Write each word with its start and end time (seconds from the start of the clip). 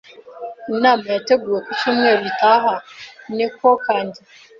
Inama 0.73 1.05
yateguwe 1.15 1.59
ku 1.65 1.71
cyumweru 1.79 2.19
gitaha. 2.27 2.73
NekoKanjya 3.35 4.21